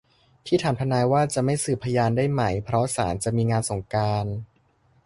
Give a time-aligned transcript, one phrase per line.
[0.45, 4.35] ที่ถามทนายว่าจะไม่สืบพยานได้ไหมเพราะศาลจะมีงานสงกรานต์